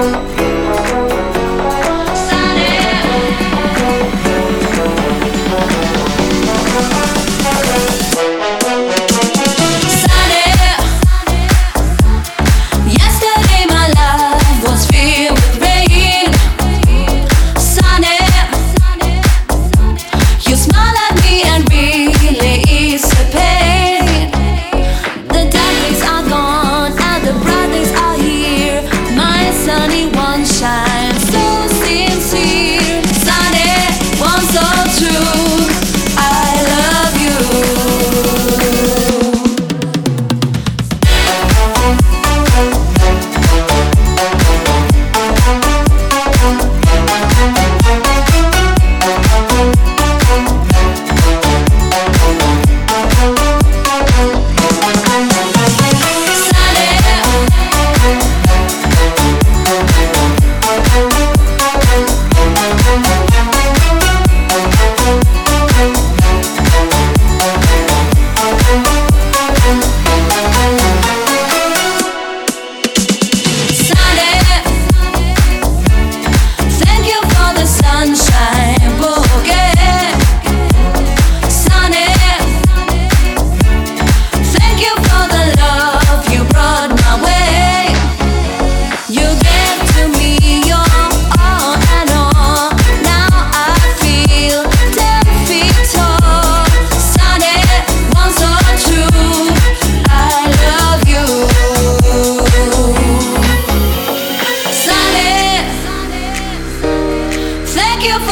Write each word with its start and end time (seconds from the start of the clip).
you 0.00 0.39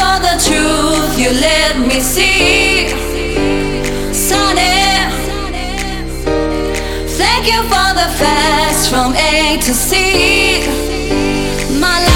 know 0.09 0.19
the 0.19 0.35
truth, 0.47 1.19
you 1.19 1.31
let 1.31 1.77
me 1.87 1.99
see. 1.99 2.89
Sunny, 4.13 4.77
thank 7.21 7.45
you 7.51 7.61
for 7.71 7.89
the 7.99 8.09
facts 8.21 8.87
from 8.87 9.13
A 9.15 9.57
to 9.65 9.73
C. 9.73 10.61
My 11.79 12.08